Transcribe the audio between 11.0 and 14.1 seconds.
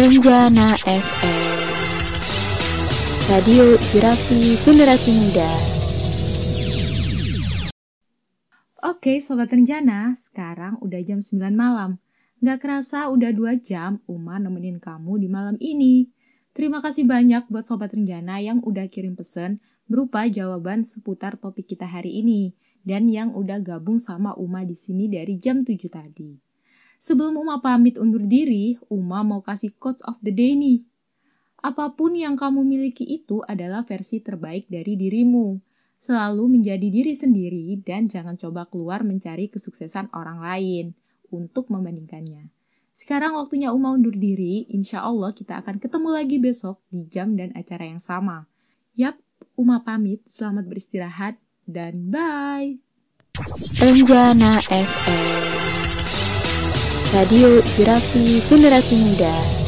jam 9 malam. Gak kerasa udah 2 jam